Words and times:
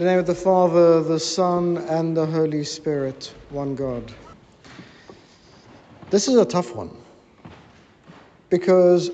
In 0.00 0.06
the 0.06 0.12
name 0.12 0.20
of 0.20 0.26
the 0.26 0.34
Father, 0.34 1.02
the 1.02 1.20
Son, 1.20 1.76
and 1.76 2.16
the 2.16 2.24
Holy 2.24 2.64
Spirit, 2.64 3.34
one 3.50 3.74
God. 3.74 4.10
This 6.08 6.26
is 6.26 6.36
a 6.36 6.44
tough 6.46 6.74
one 6.74 6.96
because 8.48 9.10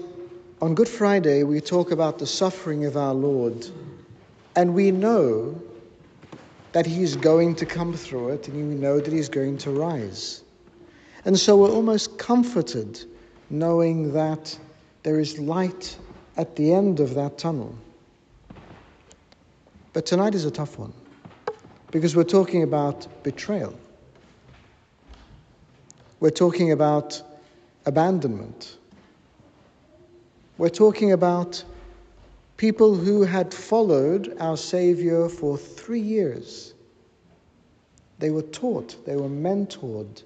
on 0.63 0.77
Good 0.77 0.87
Friday 0.87 1.43
we 1.43 1.61
talk 1.61 1.91
about 1.91 2.21
the 2.21 2.27
suffering 2.29 2.85
of 2.85 2.97
our 2.97 3.15
Lord, 3.15 3.67
and 4.55 4.75
we 4.75 4.93
know 4.93 5.61
that 6.71 6.87
He's 6.87 7.17
going 7.17 7.57
to 7.57 7.67
come 7.67 7.93
through 7.93 8.29
it, 8.35 8.47
and 8.47 8.69
we 8.69 8.77
know 8.77 9.01
that 9.01 9.13
He's 9.13 9.29
going 9.29 9.59
to 9.59 9.73
rise. 9.73 10.45
And 11.25 11.37
so 11.37 11.57
we're 11.57 11.73
almost 11.73 12.17
comforted 12.17 13.05
knowing 13.51 14.13
that 14.13 14.57
there 15.03 15.19
is 15.19 15.37
light 15.37 15.99
at 16.37 16.55
the 16.55 16.73
end 16.73 17.01
of 17.01 17.15
that 17.15 17.39
tunnel. 17.39 17.77
But 19.97 20.05
tonight 20.05 20.35
is 20.35 20.45
a 20.45 20.51
tough 20.51 20.79
one 20.79 20.93
because 21.91 22.15
we're 22.15 22.25
talking 22.25 22.63
about 22.63 23.07
betrayal. 23.23 23.73
We're 26.21 26.29
talking 26.29 26.73
about 26.73 27.23
abandonment. 27.87 28.77
We're 30.59 30.69
talking 30.69 31.13
about 31.13 31.65
people 32.59 32.95
who 32.95 33.23
had 33.23 33.55
followed 33.55 34.37
our 34.39 34.59
Savior 34.59 35.31
for 35.31 35.57
three 35.57 36.03
years. 36.03 36.75
They 38.19 38.29
were 38.29 38.43
taught, 38.43 39.03
they 39.07 39.17
were 39.17 39.31
mentored, 39.31 40.25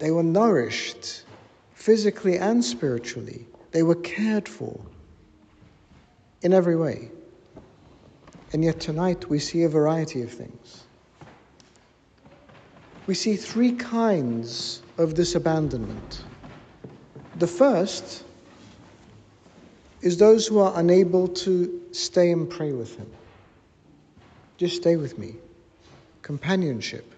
they 0.00 0.10
were 0.10 0.24
nourished 0.24 1.26
physically 1.74 2.38
and 2.38 2.64
spiritually, 2.64 3.46
they 3.70 3.84
were 3.84 3.94
cared 3.94 4.48
for 4.48 4.80
in 6.42 6.52
every 6.52 6.74
way. 6.74 7.12
And 8.52 8.64
yet 8.64 8.80
tonight 8.80 9.28
we 9.28 9.38
see 9.38 9.62
a 9.62 9.68
variety 9.68 10.22
of 10.22 10.30
things. 10.30 10.84
We 13.06 13.14
see 13.14 13.36
three 13.36 13.72
kinds 13.72 14.82
of 14.98 15.14
this 15.14 15.34
abandonment. 15.34 16.22
The 17.36 17.46
first 17.46 18.24
is 20.02 20.16
those 20.16 20.46
who 20.46 20.58
are 20.58 20.72
unable 20.76 21.28
to 21.28 21.80
stay 21.92 22.32
and 22.32 22.48
pray 22.48 22.72
with 22.72 22.96
Him. 22.96 23.10
Just 24.56 24.76
stay 24.76 24.96
with 24.96 25.18
me. 25.18 25.36
Companionship. 26.22 27.14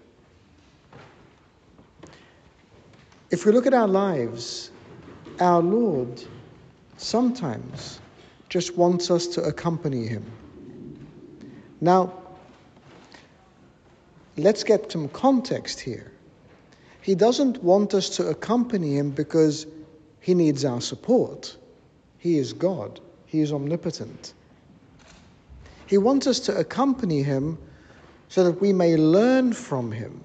If 3.31 3.45
we 3.45 3.51
look 3.51 3.65
at 3.65 3.73
our 3.73 3.87
lives, 3.87 4.71
our 5.39 5.61
Lord 5.61 6.23
sometimes 6.97 7.99
just 8.49 8.77
wants 8.77 9.09
us 9.09 9.27
to 9.27 9.43
accompany 9.43 10.05
Him. 10.05 10.23
Now, 11.83 12.13
let's 14.37 14.63
get 14.63 14.89
some 14.89 15.09
context 15.09 15.81
here. 15.81 16.13
He 17.01 17.13
doesn't 17.13 17.61
want 17.61 17.93
us 17.93 18.07
to 18.15 18.29
accompany 18.29 18.95
Him 18.95 19.11
because 19.11 19.67
He 20.21 20.33
needs 20.33 20.63
our 20.63 20.79
support. 20.79 21.57
He 22.19 22.37
is 22.37 22.53
God, 22.53 23.01
He 23.25 23.41
is 23.41 23.51
omnipotent. 23.51 24.33
He 25.85 25.97
wants 25.97 26.25
us 26.25 26.39
to 26.47 26.55
accompany 26.57 27.21
Him 27.21 27.57
so 28.29 28.45
that 28.45 28.61
we 28.61 28.71
may 28.71 28.95
learn 28.95 29.51
from 29.51 29.91
Him 29.91 30.23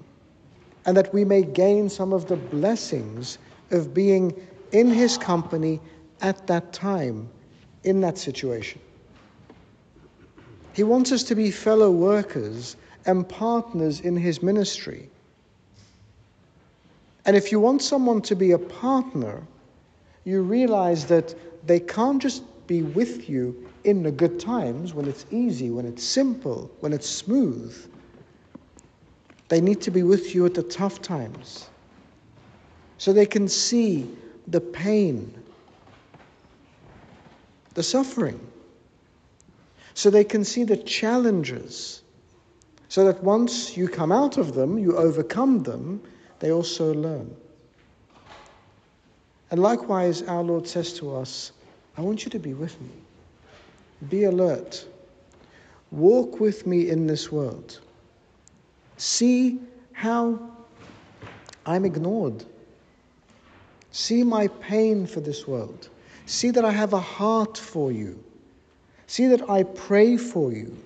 and 0.85 0.95
that 0.95 1.13
we 1.13 1.25
may 1.25 1.43
gain 1.43 1.89
some 1.89 2.13
of 2.13 2.29
the 2.29 2.37
blessings 2.37 3.37
of 3.71 3.93
being 3.93 4.33
in 4.71 4.89
His 4.89 5.17
company 5.17 5.81
at 6.21 6.47
that 6.47 6.71
time, 6.71 7.29
in 7.83 7.99
that 7.99 8.17
situation. 8.17 8.79
He 10.79 10.83
wants 10.83 11.11
us 11.11 11.23
to 11.23 11.35
be 11.35 11.51
fellow 11.51 11.91
workers 11.91 12.77
and 13.05 13.27
partners 13.27 13.99
in 13.99 14.15
His 14.15 14.41
ministry. 14.41 15.09
And 17.25 17.35
if 17.35 17.51
you 17.51 17.59
want 17.59 17.81
someone 17.81 18.21
to 18.21 18.33
be 18.33 18.51
a 18.51 18.57
partner, 18.57 19.43
you 20.23 20.41
realize 20.41 21.05
that 21.07 21.35
they 21.67 21.81
can't 21.81 22.21
just 22.21 22.43
be 22.65 22.83
with 22.83 23.29
you 23.29 23.69
in 23.83 24.03
the 24.03 24.11
good 24.13 24.39
times 24.39 24.93
when 24.93 25.05
it's 25.05 25.25
easy, 25.31 25.69
when 25.69 25.85
it's 25.85 26.01
simple, 26.01 26.71
when 26.79 26.93
it's 26.93 27.09
smooth. 27.09 27.75
They 29.49 29.59
need 29.59 29.81
to 29.81 29.91
be 29.91 30.03
with 30.03 30.33
you 30.33 30.45
at 30.45 30.53
the 30.53 30.63
tough 30.63 31.01
times 31.01 31.67
so 32.99 33.11
they 33.11 33.25
can 33.25 33.49
see 33.49 34.09
the 34.47 34.61
pain, 34.61 35.43
the 37.73 37.83
suffering, 37.83 38.39
so 39.93 40.09
they 40.09 40.23
can 40.23 40.43
see 40.43 40.63
the 40.63 40.77
challenges, 40.77 42.01
so 42.87 43.05
that 43.05 43.23
once 43.23 43.77
you 43.77 43.87
come 43.87 44.11
out 44.11 44.37
of 44.37 44.53
them, 44.53 44.77
you 44.77 44.97
overcome 44.97 45.63
them, 45.63 46.01
they 46.39 46.51
also 46.51 46.93
learn. 46.93 47.35
And 49.51 49.61
likewise, 49.61 50.21
our 50.23 50.43
Lord 50.43 50.67
says 50.67 50.93
to 50.93 51.15
us, 51.15 51.51
I 51.97 52.01
want 52.01 52.23
you 52.23 52.31
to 52.31 52.39
be 52.39 52.53
with 52.53 52.79
me. 52.81 52.91
Be 54.09 54.23
alert. 54.23 54.85
Walk 55.91 56.39
with 56.39 56.65
me 56.67 56.89
in 56.89 57.07
this 57.07 57.31
world. 57.31 57.79
See 58.97 59.59
how 59.91 60.39
I'm 61.65 61.83
ignored. 61.83 62.45
See 63.91 64.23
my 64.23 64.47
pain 64.47 65.07
for 65.07 65.19
this 65.19 65.47
world. 65.47 65.89
See 66.25 66.51
that 66.51 66.63
I 66.63 66.71
have 66.71 66.93
a 66.93 66.99
heart 66.99 67.57
for 67.57 67.91
you. 67.91 68.23
See 69.09 69.25
that 69.25 69.49
I 69.49 69.63
pray 69.63 70.17
for 70.17 70.53
you. 70.53 70.77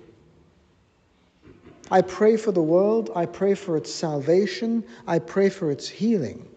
I 1.90 2.00
pray 2.00 2.38
for 2.38 2.52
the 2.52 2.62
world. 2.62 3.10
I 3.14 3.26
pray 3.26 3.54
for 3.54 3.76
its 3.76 3.92
salvation. 3.92 4.82
I 5.06 5.18
pray 5.18 5.50
for 5.50 5.70
its 5.70 5.86
healing. 5.86 6.48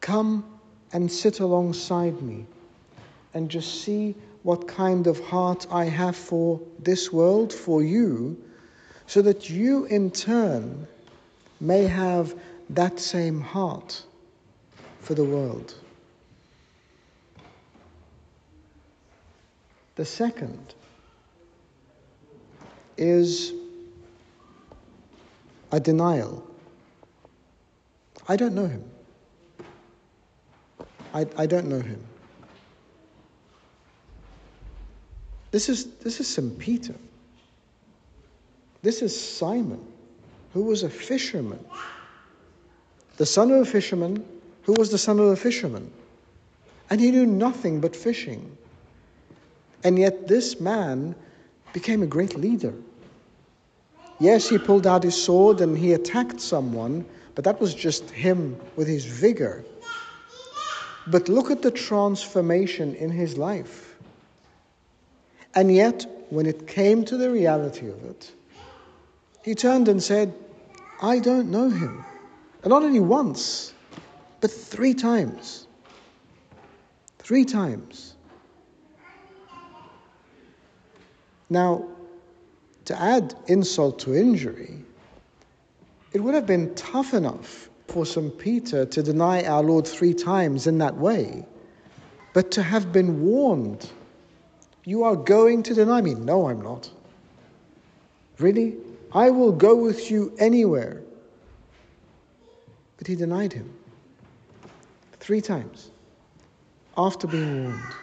Come 0.00 0.44
and 0.92 1.08
sit 1.08 1.38
alongside 1.38 2.20
me 2.20 2.44
and 3.34 3.48
just 3.48 3.84
see 3.84 4.16
what 4.42 4.66
kind 4.66 5.06
of 5.06 5.20
heart 5.20 5.68
I 5.70 5.84
have 5.84 6.16
for 6.16 6.60
this 6.80 7.12
world, 7.12 7.52
for 7.52 7.80
you, 7.80 8.36
so 9.06 9.22
that 9.22 9.48
you 9.48 9.84
in 9.84 10.10
turn 10.10 10.88
may 11.60 11.84
have 11.84 12.34
that 12.70 12.98
same 12.98 13.40
heart 13.40 14.02
for 15.02 15.14
the 15.14 15.24
world. 15.24 15.76
The 19.98 20.04
second 20.04 20.74
is 22.96 23.52
a 25.72 25.80
denial. 25.80 26.46
I 28.28 28.36
don't 28.36 28.54
know 28.54 28.68
him. 28.68 28.84
I, 31.12 31.26
I 31.36 31.46
don't 31.46 31.66
know 31.66 31.80
him. 31.80 32.00
This 35.50 35.68
is, 35.68 35.86
this 35.96 36.20
is 36.20 36.28
St. 36.28 36.56
Peter. 36.60 36.94
This 38.82 39.02
is 39.02 39.20
Simon, 39.20 39.84
who 40.52 40.62
was 40.62 40.84
a 40.84 40.90
fisherman. 40.90 41.64
The 43.16 43.26
son 43.26 43.50
of 43.50 43.62
a 43.62 43.64
fisherman, 43.64 44.24
who 44.62 44.74
was 44.74 44.92
the 44.92 44.98
son 44.98 45.18
of 45.18 45.26
a 45.26 45.36
fisherman. 45.36 45.90
And 46.88 47.00
he 47.00 47.10
knew 47.10 47.26
nothing 47.26 47.80
but 47.80 47.96
fishing. 47.96 48.56
And 49.84 49.98
yet 49.98 50.28
this 50.28 50.60
man 50.60 51.14
became 51.72 52.02
a 52.02 52.06
great 52.06 52.36
leader. 52.36 52.74
Yes, 54.18 54.48
he 54.48 54.58
pulled 54.58 54.86
out 54.86 55.04
his 55.04 55.20
sword 55.20 55.60
and 55.60 55.78
he 55.78 55.92
attacked 55.92 56.40
someone, 56.40 57.06
but 57.34 57.44
that 57.44 57.60
was 57.60 57.74
just 57.74 58.10
him 58.10 58.60
with 58.74 58.88
his 58.88 59.04
vigor. 59.04 59.64
But 61.06 61.28
look 61.28 61.50
at 61.50 61.62
the 61.62 61.70
transformation 61.70 62.94
in 62.96 63.10
his 63.10 63.38
life. 63.38 63.96
And 65.54 65.74
yet, 65.74 66.04
when 66.30 66.46
it 66.46 66.66
came 66.66 67.04
to 67.06 67.16
the 67.16 67.30
reality 67.30 67.88
of 67.88 68.04
it, 68.04 68.32
he 69.42 69.54
turned 69.54 69.88
and 69.88 70.02
said, 70.02 70.34
I 71.00 71.20
don't 71.20 71.50
know 71.50 71.70
him. 71.70 72.04
And 72.62 72.70
not 72.70 72.82
only 72.82 73.00
once, 73.00 73.72
but 74.40 74.50
three 74.50 74.94
times. 74.94 75.66
Three 77.18 77.44
times. 77.44 78.14
Now, 81.50 81.86
to 82.84 83.00
add 83.00 83.34
insult 83.46 83.98
to 84.00 84.14
injury, 84.14 84.82
it 86.12 86.20
would 86.20 86.34
have 86.34 86.46
been 86.46 86.74
tough 86.74 87.14
enough 87.14 87.68
for 87.86 88.04
St. 88.04 88.36
Peter 88.38 88.84
to 88.84 89.02
deny 89.02 89.44
our 89.44 89.62
Lord 89.62 89.86
three 89.86 90.14
times 90.14 90.66
in 90.66 90.78
that 90.78 90.96
way, 90.96 91.46
but 92.34 92.50
to 92.52 92.62
have 92.62 92.92
been 92.92 93.22
warned, 93.22 93.90
You 94.84 95.04
are 95.04 95.16
going 95.16 95.62
to 95.64 95.74
deny 95.74 96.00
me. 96.00 96.14
No, 96.14 96.48
I'm 96.48 96.62
not. 96.62 96.90
Really? 98.38 98.76
I 99.12 99.30
will 99.30 99.52
go 99.52 99.74
with 99.74 100.10
you 100.10 100.32
anywhere. 100.38 101.02
But 102.96 103.06
he 103.06 103.14
denied 103.14 103.52
him 103.52 103.72
three 105.20 105.40
times 105.40 105.90
after 106.96 107.26
being 107.26 107.64
warned. 107.64 107.94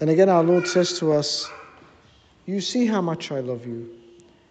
And 0.00 0.10
again, 0.10 0.28
our 0.28 0.42
Lord 0.42 0.66
says 0.66 0.98
to 0.98 1.12
us, 1.12 1.50
You 2.46 2.60
see 2.60 2.86
how 2.86 3.00
much 3.00 3.30
I 3.30 3.40
love 3.40 3.66
you. 3.66 3.90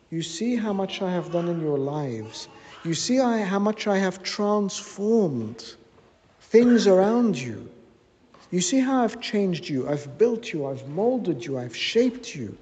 You 0.10 0.22
see 0.22 0.56
how 0.56 0.74
much 0.74 1.02
I 1.02 1.12
have 1.12 1.32
done 1.32 1.48
in 1.48 1.62
your 1.62 1.78
lives. 1.78 2.48
You 2.84 2.94
see 2.94 3.18
how 3.18 3.60
much 3.60 3.88
I 3.88 3.98
have 3.98 4.24
transformed 4.24 5.76
things 6.40 6.88
around 6.88 7.38
you. 7.38 7.70
You 8.52 8.60
see 8.60 8.80
how 8.80 9.04
I've 9.04 9.22
changed 9.22 9.70
you. 9.70 9.88
I've 9.88 10.18
built 10.18 10.52
you. 10.52 10.66
I've 10.66 10.88
molded 10.90 11.46
you. 11.46 11.58
I've 11.58 11.76
shaped 11.76 12.36
you. 12.36 12.58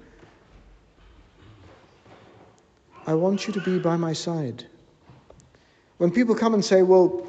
I 3.06 3.14
want 3.14 3.46
you 3.46 3.52
to 3.54 3.60
be 3.60 3.78
by 3.78 3.96
my 3.96 4.12
side. 4.12 4.64
When 5.98 6.12
people 6.12 6.34
come 6.34 6.54
and 6.54 6.64
say, 6.64 6.82
Well, 6.82 7.26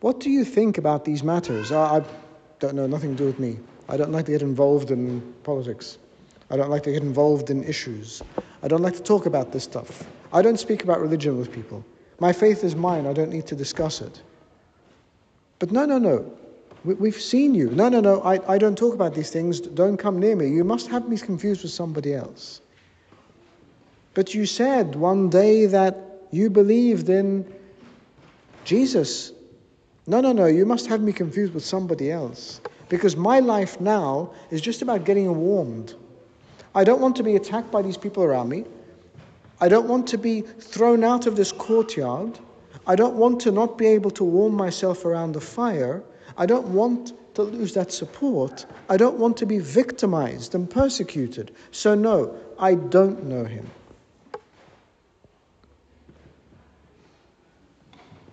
what 0.00 0.20
do 0.20 0.30
you 0.30 0.44
think 0.44 0.78
about 0.78 1.04
these 1.04 1.22
matters? 1.22 1.72
I, 1.72 1.98
I 1.98 2.04
don't 2.58 2.74
know, 2.74 2.86
nothing 2.86 3.10
to 3.10 3.16
do 3.16 3.26
with 3.26 3.38
me. 3.38 3.58
I 3.88 3.98
don't 3.98 4.12
like 4.12 4.26
to 4.26 4.32
get 4.32 4.40
involved 4.42 4.90
in 4.90 5.34
politics. 5.42 5.98
I 6.50 6.56
don't 6.56 6.70
like 6.70 6.82
to 6.84 6.92
get 6.92 7.02
involved 7.02 7.50
in 7.50 7.64
issues. 7.64 8.22
I 8.62 8.68
don't 8.68 8.82
like 8.82 8.94
to 8.94 9.02
talk 9.02 9.26
about 9.26 9.52
this 9.52 9.64
stuff. 9.64 10.06
I 10.32 10.42
don't 10.42 10.58
speak 10.58 10.84
about 10.84 11.00
religion 11.00 11.38
with 11.38 11.52
people. 11.52 11.84
My 12.20 12.32
faith 12.32 12.64
is 12.64 12.76
mine. 12.76 13.06
I 13.06 13.12
don't 13.12 13.30
need 13.30 13.46
to 13.48 13.56
discuss 13.56 14.00
it. 14.00 14.22
But 15.58 15.72
no, 15.72 15.84
no, 15.86 15.98
no. 15.98 16.32
We, 16.84 17.10
have 17.10 17.20
seen 17.20 17.54
you. 17.54 17.70
No, 17.70 17.88
no, 17.88 18.00
no. 18.00 18.20
I, 18.22 18.54
I 18.54 18.58
don't 18.58 18.76
talk 18.76 18.94
about 18.94 19.14
these 19.14 19.30
things. 19.30 19.60
Don't 19.60 19.96
come 19.96 20.18
near 20.18 20.36
me. 20.36 20.48
You 20.48 20.64
must 20.64 20.88
have 20.88 21.08
me 21.08 21.16
confused 21.16 21.62
with 21.62 21.72
somebody 21.72 22.14
else. 22.14 22.60
But 24.12 24.34
you 24.34 24.44
said 24.44 24.94
one 24.94 25.30
day 25.30 25.66
that 25.66 25.96
you 26.30 26.50
believed 26.50 27.08
in 27.08 27.50
Jesus. 28.64 29.32
No, 30.06 30.20
no, 30.20 30.32
no. 30.32 30.46
You 30.46 30.66
must 30.66 30.86
have 30.88 31.00
me 31.00 31.12
confused 31.12 31.54
with 31.54 31.64
somebody 31.64 32.10
else. 32.10 32.60
Because 32.90 33.16
my 33.16 33.40
life 33.40 33.80
now 33.80 34.32
is 34.50 34.60
just 34.60 34.82
about 34.82 35.04
getting 35.04 35.34
warmed. 35.34 35.94
I 36.74 36.84
don't 36.84 37.00
want 37.00 37.16
to 37.16 37.22
be 37.22 37.36
attacked 37.36 37.70
by 37.70 37.82
these 37.82 37.96
people 37.96 38.24
around 38.24 38.48
me. 38.48 38.64
I 39.60 39.68
don't 39.68 39.86
want 39.86 40.06
to 40.08 40.18
be 40.18 40.40
thrown 40.40 41.04
out 41.04 41.26
of 41.26 41.36
this 41.36 41.52
courtyard. 41.52 42.38
I 42.86 42.96
don't 42.96 43.14
want 43.14 43.40
to 43.42 43.52
not 43.52 43.78
be 43.78 43.86
able 43.86 44.10
to 44.12 44.24
warm 44.24 44.54
myself 44.54 45.04
around 45.04 45.32
the 45.32 45.40
fire. 45.40 46.02
I 46.36 46.46
don't 46.46 46.68
want 46.68 47.12
to 47.34 47.42
lose 47.42 47.74
that 47.74 47.92
support. 47.92 48.66
I 48.88 48.96
don't 48.96 49.18
want 49.18 49.36
to 49.38 49.46
be 49.46 49.58
victimized 49.58 50.54
and 50.54 50.68
persecuted. 50.68 51.52
So, 51.70 51.94
no, 51.94 52.36
I 52.58 52.74
don't 52.74 53.24
know 53.24 53.44
him. 53.44 53.70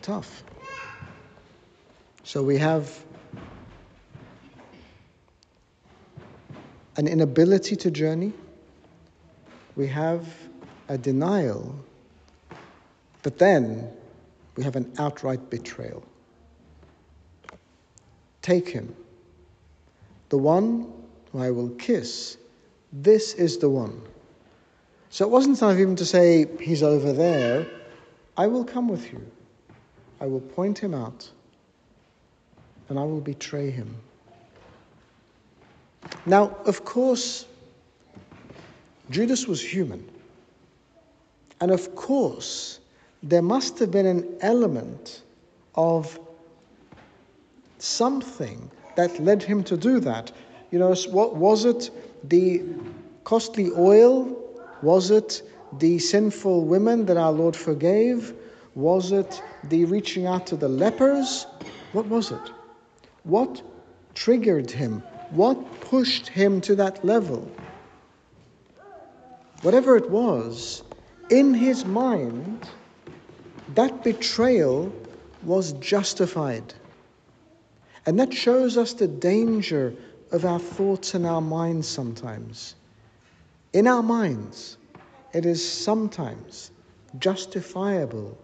Tough. 0.02 0.44
So, 2.24 2.42
we 2.42 2.58
have 2.58 3.04
an 6.98 7.08
inability 7.08 7.76
to 7.78 7.92
journey, 7.92 8.34
we 9.76 9.88
have 9.88 10.28
a 10.90 10.98
denial, 10.98 11.76
but 13.24 13.38
then 13.38 13.90
we 14.56 14.64
have 14.64 14.76
an 14.76 14.92
outright 14.98 15.50
betrayal. 15.50 16.04
Take 18.42 18.68
him, 18.68 18.96
the 20.30 20.38
one 20.38 20.92
who 21.32 21.40
I 21.40 21.52
will 21.52 21.70
kiss. 21.70 22.38
This 22.92 23.34
is 23.34 23.58
the 23.58 23.70
one. 23.70 24.02
So 25.10 25.26
it 25.26 25.32
wasn't 25.32 25.62
enough 25.62 25.78
even 25.78 25.96
to 25.98 26.06
say, 26.06 26.48
He's 26.60 26.84
over 26.84 27.14
there. 27.14 27.68
I 28.38 28.48
will 28.48 28.64
come 28.64 28.88
with 28.88 29.12
you. 29.12 29.22
I 30.20 30.26
will 30.26 30.40
point 30.40 30.78
him 30.78 30.94
out, 30.94 31.30
and 32.90 33.00
I 33.00 33.04
will 33.04 33.22
betray 33.22 33.70
him. 33.70 33.96
Now, 36.26 36.56
of 36.66 36.86
course, 36.86 37.46
Judas 39.10 39.48
was 39.48 39.62
human. 39.62 40.08
And 41.60 41.72
of 41.72 41.96
course, 41.96 42.80
there 43.24 43.42
must 43.42 43.80
have 43.80 43.92
been 43.92 44.06
an 44.06 44.38
element 44.42 45.22
of 45.76 46.20
something 47.78 48.70
that 48.96 49.20
led 49.20 49.44
him 49.44 49.64
to 49.66 49.78
do 49.78 50.00
that. 50.00 50.32
You 50.72 50.80
know, 50.80 50.94
what 51.10 51.36
was 51.36 51.66
it? 51.66 51.90
The 52.24 52.64
costly 53.24 53.72
oil? 53.78 54.38
Was 54.82 55.12
it 55.12 55.42
the 55.80 56.00
sinful 56.00 56.66
women 56.66 57.06
that 57.06 57.18
our 57.18 57.32
Lord 57.32 57.56
forgave? 57.56 58.34
Was 58.76 59.12
it 59.12 59.42
the 59.66 59.86
reaching 59.86 60.26
out 60.26 60.48
to 60.48 60.56
the 60.56 60.68
lepers? 60.68 61.46
What 61.94 62.08
was 62.08 62.32
it? 62.32 62.52
What 63.24 63.62
triggered 64.16 64.72
him? 64.72 65.04
What 65.32 65.80
pushed 65.82 66.28
him 66.28 66.60
to 66.62 66.76
that 66.76 67.06
level? 67.06 67.50
Whatever 69.62 69.96
it 69.96 70.10
was, 70.10 70.84
in 71.30 71.54
his 71.54 71.86
mind, 71.86 72.68
that 73.76 74.04
betrayal 74.04 74.92
was 75.46 75.72
justified. 75.74 76.74
And 78.06 78.20
that 78.20 78.34
shows 78.34 78.78
us 78.78 78.94
the 78.94 79.08
danger 79.08 79.94
of 80.32 80.44
our 80.44 80.60
thoughts 80.60 81.14
and 81.14 81.26
our 81.26 81.42
minds 81.42 81.88
sometimes. 81.88 82.76
In 83.72 83.88
our 83.88 84.04
minds, 84.04 84.78
it 85.34 85.46
is 85.46 85.66
sometimes 85.66 86.72
justifiable 87.20 88.38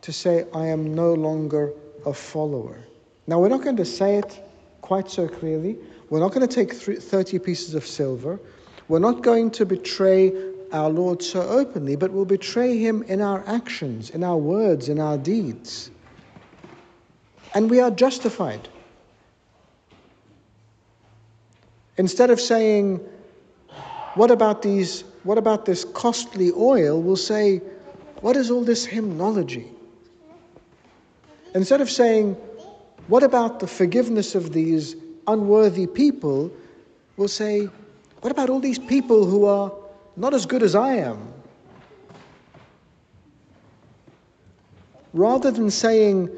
to 0.00 0.12
say, 0.12 0.46
I 0.52 0.66
am 0.66 0.94
no 0.94 1.14
longer 1.14 1.72
a 2.06 2.12
follower. 2.12 2.80
Now, 3.28 3.38
we're 3.38 3.48
not 3.48 3.62
going 3.62 3.76
to 3.76 3.84
say 3.84 4.16
it 4.16 4.42
quite 4.80 5.10
so 5.10 5.28
clearly. 5.28 5.76
We're 6.08 6.20
not 6.20 6.32
going 6.32 6.46
to 6.46 6.54
take 6.54 6.72
30 6.72 7.38
pieces 7.38 7.74
of 7.74 7.86
silver. 7.86 8.40
We're 8.88 8.98
not 8.98 9.22
going 9.22 9.50
to 9.52 9.66
betray 9.66 10.32
our 10.72 10.88
Lord 10.88 11.22
so 11.22 11.42
openly, 11.42 11.96
but 11.96 12.10
we'll 12.10 12.24
betray 12.24 12.78
him 12.78 13.02
in 13.04 13.20
our 13.20 13.44
actions, 13.46 14.10
in 14.10 14.24
our 14.24 14.36
words, 14.36 14.88
in 14.88 14.98
our 15.00 15.18
deeds. 15.18 15.90
And 17.54 17.70
we 17.70 17.80
are 17.80 17.90
justified. 17.90 18.68
Instead 21.96 22.30
of 22.30 22.40
saying, 22.40 23.00
what 24.14 24.30
about 24.30 24.62
these 24.62 25.04
what 25.22 25.36
about 25.36 25.66
this 25.66 25.84
costly 25.84 26.50
oil? 26.52 27.00
We'll 27.00 27.16
say, 27.16 27.58
what 28.22 28.36
is 28.36 28.50
all 28.50 28.64
this 28.64 28.86
hymnology? 28.86 29.68
Instead 31.54 31.80
of 31.80 31.90
saying, 31.90 32.36
what 33.10 33.24
about 33.24 33.58
the 33.58 33.66
forgiveness 33.66 34.36
of 34.36 34.52
these 34.52 34.94
unworthy 35.26 35.88
people? 35.88 36.52
We'll 37.16 37.26
say, 37.26 37.68
What 38.20 38.30
about 38.30 38.48
all 38.48 38.60
these 38.60 38.78
people 38.78 39.26
who 39.26 39.46
are 39.46 39.72
not 40.16 40.32
as 40.32 40.46
good 40.46 40.62
as 40.62 40.76
I 40.76 40.94
am? 40.94 41.32
Rather 45.12 45.50
than 45.50 45.72
saying, 45.72 46.30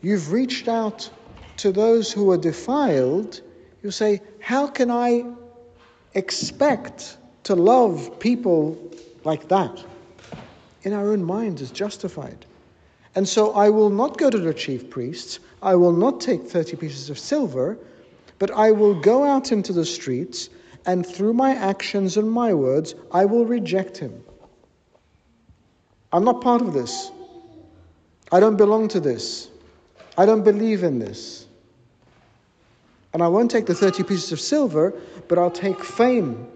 You've 0.00 0.30
reached 0.30 0.68
out 0.68 1.10
to 1.56 1.72
those 1.72 2.12
who 2.12 2.30
are 2.30 2.38
defiled, 2.38 3.40
you 3.82 3.90
say, 3.90 4.20
How 4.40 4.68
can 4.68 4.92
I 4.92 5.24
expect 6.14 7.18
to 7.42 7.56
love 7.56 8.20
people 8.20 8.78
like 9.24 9.48
that? 9.48 9.84
In 10.82 10.92
our 10.92 11.10
own 11.10 11.24
minds, 11.24 11.60
is 11.60 11.72
justified. 11.72 12.46
And 13.14 13.28
so 13.28 13.52
I 13.52 13.68
will 13.68 13.90
not 13.90 14.16
go 14.16 14.30
to 14.30 14.38
the 14.38 14.54
chief 14.54 14.88
priests. 14.88 15.38
I 15.62 15.74
will 15.74 15.92
not 15.92 16.20
take 16.20 16.42
30 16.42 16.76
pieces 16.76 17.10
of 17.10 17.18
silver, 17.18 17.78
but 18.38 18.50
I 18.50 18.72
will 18.72 18.94
go 18.94 19.24
out 19.24 19.52
into 19.52 19.72
the 19.72 19.84
streets, 19.84 20.48
and 20.86 21.06
through 21.06 21.34
my 21.34 21.54
actions 21.54 22.16
and 22.16 22.30
my 22.30 22.54
words, 22.54 22.94
I 23.12 23.24
will 23.24 23.44
reject 23.44 23.98
him. 23.98 24.24
I'm 26.12 26.24
not 26.24 26.40
part 26.40 26.62
of 26.62 26.72
this. 26.72 27.10
I 28.32 28.40
don't 28.40 28.56
belong 28.56 28.88
to 28.88 29.00
this. 29.00 29.48
I 30.16 30.26
don't 30.26 30.42
believe 30.42 30.82
in 30.82 30.98
this. 30.98 31.46
And 33.12 33.22
I 33.22 33.28
won't 33.28 33.50
take 33.50 33.66
the 33.66 33.74
30 33.74 34.04
pieces 34.04 34.32
of 34.32 34.40
silver, 34.40 34.94
but 35.28 35.38
I'll 35.38 35.50
take 35.50 35.84
fame. 35.84 36.46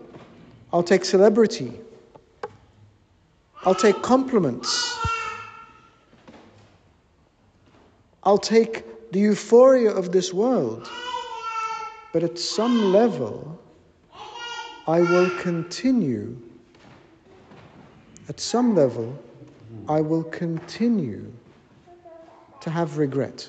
I'll 0.72 0.82
take 0.82 1.04
celebrity. 1.04 1.72
I'll 3.64 3.74
take 3.74 4.00
compliments. 4.02 4.98
I'll 8.26 8.38
take 8.38 9.12
the 9.12 9.20
euphoria 9.20 9.92
of 9.92 10.10
this 10.10 10.34
world. 10.34 10.90
But 12.12 12.24
at 12.24 12.38
some 12.40 12.90
level, 12.92 13.56
I 14.88 15.00
will 15.00 15.30
continue. 15.30 16.36
At 18.28 18.40
some 18.40 18.74
level, 18.74 19.16
I 19.88 20.00
will 20.00 20.24
continue 20.24 21.32
to 22.58 22.70
have 22.70 22.98
regret. 22.98 23.48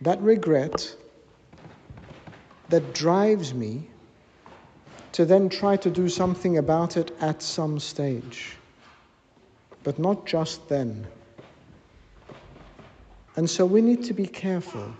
That 0.00 0.20
regret 0.20 0.96
that 2.70 2.92
drives 2.92 3.54
me 3.54 3.88
to 5.12 5.24
then 5.24 5.48
try 5.48 5.76
to 5.76 5.90
do 5.90 6.08
something 6.08 6.58
about 6.58 6.96
it 6.96 7.12
at 7.20 7.40
some 7.40 7.78
stage, 7.78 8.56
but 9.84 9.98
not 10.00 10.26
just 10.26 10.68
then. 10.68 11.06
And 13.38 13.48
so 13.48 13.64
we 13.64 13.80
need 13.82 14.02
to 14.06 14.14
be 14.14 14.26
careful 14.26 14.92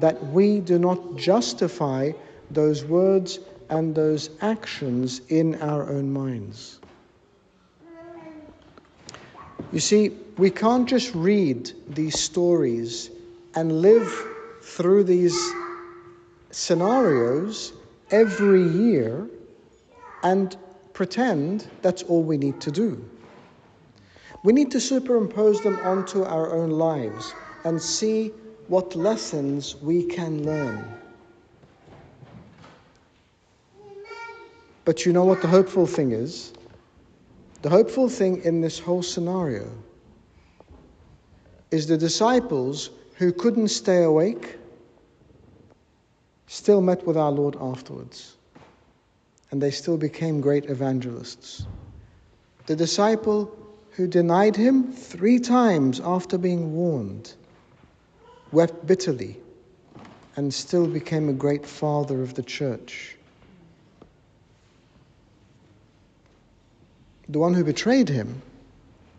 that 0.00 0.20
we 0.32 0.58
do 0.58 0.76
not 0.76 1.14
justify 1.14 2.10
those 2.50 2.84
words 2.84 3.38
and 3.70 3.94
those 3.94 4.30
actions 4.40 5.20
in 5.28 5.54
our 5.62 5.88
own 5.88 6.12
minds. 6.12 6.80
You 9.72 9.78
see, 9.78 10.08
we 10.36 10.50
can't 10.50 10.88
just 10.88 11.14
read 11.14 11.70
these 11.90 12.18
stories 12.18 13.08
and 13.54 13.80
live 13.80 14.12
through 14.60 15.04
these 15.04 15.38
scenarios 16.50 17.72
every 18.10 18.64
year 18.64 19.28
and 20.24 20.56
pretend 20.92 21.68
that's 21.82 22.02
all 22.02 22.24
we 22.24 22.36
need 22.36 22.60
to 22.62 22.72
do. 22.72 23.08
We 24.42 24.52
need 24.52 24.70
to 24.72 24.80
superimpose 24.80 25.60
them 25.60 25.78
onto 25.80 26.22
our 26.24 26.52
own 26.52 26.70
lives 26.70 27.32
and 27.64 27.80
see 27.80 28.32
what 28.68 28.96
lessons 28.96 29.76
we 29.76 30.02
can 30.04 30.44
learn. 30.44 30.84
But 34.84 35.06
you 35.06 35.12
know 35.12 35.24
what 35.24 35.40
the 35.40 35.48
hopeful 35.48 35.86
thing 35.86 36.10
is? 36.10 36.52
The 37.62 37.70
hopeful 37.70 38.08
thing 38.08 38.42
in 38.42 38.60
this 38.60 38.80
whole 38.80 39.02
scenario 39.02 39.70
is 41.70 41.86
the 41.86 41.96
disciples 41.96 42.90
who 43.14 43.32
couldn't 43.32 43.68
stay 43.68 44.02
awake 44.02 44.58
still 46.48 46.80
met 46.80 47.06
with 47.06 47.16
our 47.16 47.30
Lord 47.30 47.56
afterwards. 47.60 48.36
And 49.52 49.62
they 49.62 49.70
still 49.70 49.96
became 49.96 50.40
great 50.40 50.64
evangelists. 50.64 51.66
The 52.66 52.74
disciple 52.74 53.56
who 53.92 54.06
denied 54.06 54.56
him 54.56 54.92
three 54.92 55.38
times 55.38 56.00
after 56.00 56.38
being 56.38 56.74
warned 56.74 57.34
wept 58.50 58.86
bitterly 58.86 59.38
and 60.36 60.52
still 60.52 60.86
became 60.86 61.28
a 61.28 61.32
great 61.32 61.66
father 61.66 62.22
of 62.22 62.34
the 62.34 62.42
church. 62.42 63.16
The 67.28 67.38
one 67.38 67.54
who 67.54 67.64
betrayed 67.64 68.08
him 68.08 68.42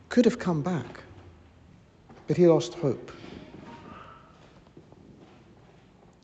could 0.09 0.25
have 0.25 0.37
come 0.37 0.61
back, 0.61 1.03
but 2.27 2.37
he 2.37 2.47
lost 2.47 2.75
hope. 2.75 3.11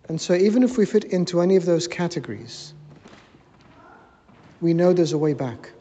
And 0.08 0.20
so, 0.20 0.34
even 0.34 0.63
if 0.63 0.77
we 0.77 0.88
fit 0.88 1.03
into 1.06 1.39
any 1.39 1.56
of 1.56 1.65
those 1.65 1.88
categories, 1.88 2.74
we 4.60 4.74
know 4.74 4.91
there's 4.91 5.13
a 5.13 5.18
way 5.18 5.34
back. 5.34 5.72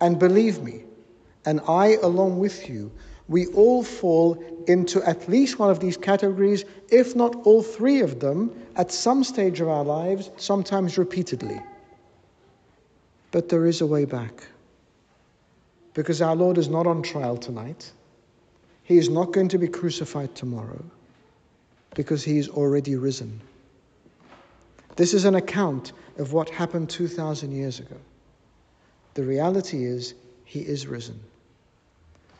And 0.00 0.18
believe 0.18 0.62
me, 0.62 0.84
and 1.50 1.60
I 1.66 1.96
along 2.00 2.38
with 2.38 2.68
you, 2.68 2.92
we 3.26 3.48
all 3.48 3.82
fall 3.82 4.40
into 4.68 5.02
at 5.02 5.28
least 5.28 5.58
one 5.58 5.68
of 5.68 5.80
these 5.80 5.96
categories, 5.96 6.64
if 6.90 7.16
not 7.16 7.34
all 7.44 7.60
three 7.60 8.02
of 8.02 8.20
them, 8.20 8.54
at 8.76 8.92
some 8.92 9.24
stage 9.24 9.60
of 9.60 9.68
our 9.68 9.82
lives, 9.82 10.30
sometimes 10.36 10.96
repeatedly. 10.96 11.60
But 13.32 13.48
there 13.48 13.66
is 13.66 13.80
a 13.80 13.86
way 13.86 14.04
back. 14.04 14.46
Because 15.92 16.22
our 16.22 16.36
Lord 16.36 16.56
is 16.56 16.68
not 16.68 16.86
on 16.86 17.02
trial 17.02 17.36
tonight. 17.36 17.90
He 18.84 18.96
is 18.96 19.08
not 19.08 19.32
going 19.32 19.48
to 19.48 19.58
be 19.58 19.66
crucified 19.66 20.36
tomorrow. 20.36 20.84
Because 21.96 22.22
he 22.22 22.38
is 22.38 22.48
already 22.48 22.94
risen. 22.94 23.40
This 24.94 25.14
is 25.14 25.24
an 25.24 25.34
account 25.34 25.94
of 26.16 26.32
what 26.32 26.48
happened 26.48 26.90
2,000 26.90 27.50
years 27.50 27.80
ago. 27.80 27.96
The 29.14 29.24
reality 29.24 29.84
is, 29.84 30.14
he 30.44 30.60
is 30.60 30.86
risen. 30.86 31.18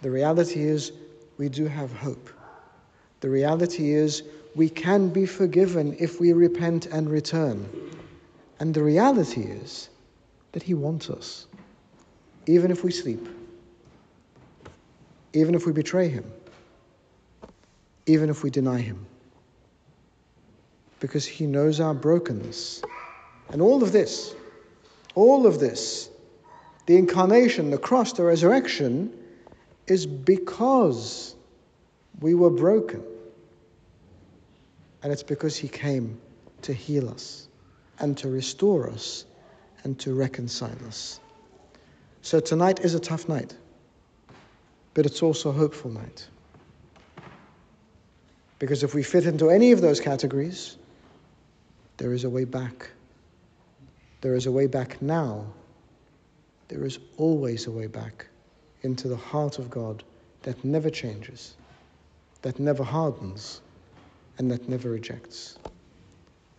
The 0.03 0.11
reality 0.11 0.63
is, 0.63 0.93
we 1.37 1.49
do 1.49 1.67
have 1.67 1.93
hope. 1.93 2.31
The 3.21 3.29
reality 3.29 3.93
is, 3.93 4.23
we 4.55 4.69
can 4.69 5.11
be 5.11 5.27
forgiven 5.27 5.97
if 5.99 6.21
we 6.21 6.33
repent 6.33 6.87
and 6.87 7.09
return. 7.09 7.69
And 8.59 8.75
the 8.75 8.83
reality 8.83 9.43
is 9.43 9.91
that 10.53 10.63
He 10.63 10.75
wants 10.75 11.11
us, 11.11 11.47
even 12.47 12.71
if 12.71 12.83
we 12.83 12.91
sleep, 12.91 13.29
even 15.33 15.55
if 15.55 15.67
we 15.67 15.73
betray 15.73 16.09
Him, 16.09 16.31
even 18.07 18.31
if 18.31 18.43
we 18.43 18.51
deny 18.51 18.81
Him. 18.81 19.07
Because 20.99 21.25
He 21.25 21.47
knows 21.47 21.81
our 21.81 21.95
brokenness. 21.95 22.83
And 23.51 23.63
all 23.63 23.83
of 23.83 23.93
this, 23.93 24.35
all 25.15 25.47
of 25.47 25.61
this, 25.61 26.09
the 26.87 26.97
incarnation, 26.97 27.71
the 27.71 27.79
cross, 27.79 28.13
the 28.13 28.25
resurrection, 28.25 29.13
is 29.87 30.07
because 30.07 31.35
we 32.21 32.35
were 32.35 32.51
broken. 32.51 33.03
And 35.03 35.13
it's 35.13 35.23
because 35.23 35.57
He 35.57 35.69
came 35.69 36.21
to 36.63 36.73
heal 36.73 37.09
us 37.09 37.49
and 37.99 38.17
to 38.19 38.29
restore 38.29 38.91
us 38.91 39.25
and 39.85 39.99
to 40.01 40.15
reconcile 40.15 40.77
us. 40.87 41.21
So 42.23 42.39
tonight 42.41 42.81
is 42.81 42.95
a 42.95 43.01
tough 43.01 43.29
night, 43.29 43.57
but 44.95 45.07
it's 45.07 45.23
also 45.23 45.51
a 45.51 45.53
hopeful 45.53 45.91
night. 45.91 46.29
Because 48.59 48.83
if 48.83 48.95
we 48.95 49.03
fit 49.03 49.25
into 49.25 49.49
any 49.49 49.73
of 49.73 49.81
those 49.81 50.01
categories, 50.01 50.77
there 51.97 52.13
is 52.13 52.25
a 52.25 52.31
way 52.31 52.45
back. 52.45 52.91
There 54.21 54.35
is 54.35 54.45
a 54.45 54.53
way 54.53 54.67
back 54.67 55.01
now. 55.01 55.47
There 56.69 56.85
is 56.85 56.99
always 57.17 57.67
a 57.67 57.71
way 57.71 57.87
back 57.87 58.30
into 58.83 59.09
the 59.09 59.17
heart 59.17 59.59
of 59.59 59.71
God 59.71 60.03
that 60.43 60.65
never 60.65 60.91
changes, 60.91 61.55
that 62.43 62.59
never 62.59 62.83
hardens, 62.83 63.61
and 64.39 64.51
that 64.51 64.69
never 64.69 64.91
rejects. 64.91 65.59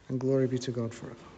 And 0.09 0.19
glory 0.19 0.47
be 0.47 0.59
to 0.59 0.71
God 0.71 0.93
forever. 0.93 1.30